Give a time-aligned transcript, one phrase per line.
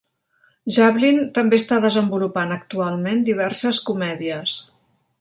[0.77, 4.59] Jablin també està desenvolupant actualment diverses comèdies.